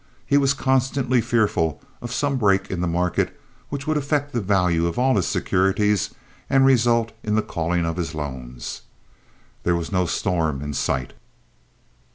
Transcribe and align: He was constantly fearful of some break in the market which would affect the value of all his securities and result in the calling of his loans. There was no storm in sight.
He 0.25 0.35
was 0.39 0.55
constantly 0.55 1.21
fearful 1.21 1.79
of 2.01 2.11
some 2.11 2.37
break 2.37 2.71
in 2.71 2.81
the 2.81 2.87
market 2.87 3.39
which 3.69 3.85
would 3.85 3.97
affect 3.97 4.33
the 4.33 4.41
value 4.41 4.87
of 4.87 4.97
all 4.97 5.15
his 5.15 5.27
securities 5.27 6.09
and 6.49 6.65
result 6.65 7.11
in 7.21 7.35
the 7.35 7.43
calling 7.43 7.85
of 7.85 7.97
his 7.97 8.15
loans. 8.15 8.81
There 9.61 9.75
was 9.75 9.91
no 9.91 10.07
storm 10.07 10.59
in 10.63 10.73
sight. 10.73 11.13